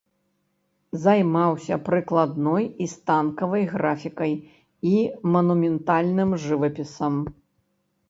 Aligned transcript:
Займаўся 1.03 1.77
прыкладной 1.89 2.63
і 2.85 2.89
станковай 2.95 3.63
графікай, 3.75 4.33
і 4.95 4.97
манументальным 5.37 6.29
жывапісам. 6.49 7.25